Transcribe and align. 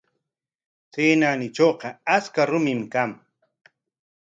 Chay 0.91 1.11
naanitrawqa 1.19 1.89
achka 2.15 2.41
rumim 2.51 2.81
kan. 2.93 3.11